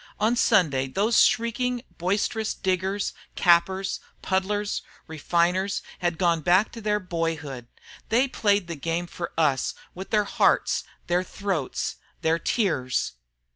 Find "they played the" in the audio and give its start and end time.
8.09-8.75